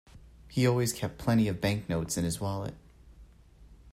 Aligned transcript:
He 0.47 0.65
always 0.65 0.93
kept 0.93 1.19
plenty 1.19 1.47
of 1.47 1.61
banknotes 1.61 2.17
in 2.17 2.23
his 2.23 2.41
wallet 2.41 2.73